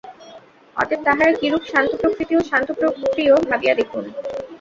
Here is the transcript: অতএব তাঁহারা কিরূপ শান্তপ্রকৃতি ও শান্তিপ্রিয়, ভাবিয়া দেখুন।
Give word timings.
অতএব 0.75 1.01
তাঁহারা 1.05 1.31
কিরূপ 1.33 1.63
শান্তপ্রকৃতি 1.71 2.33
ও 2.35 2.41
শান্তিপ্রিয়, 2.51 3.33
ভাবিয়া 3.49 3.73
দেখুন। 3.75 4.03